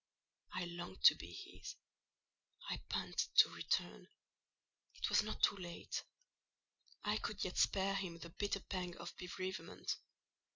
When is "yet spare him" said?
7.43-8.17